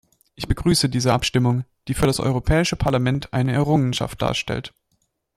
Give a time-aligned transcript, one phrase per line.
[0.33, 4.73] Ich begrüße diese Abstimmung, die für das Europäische Parlament eine Errungenschaft darstellt.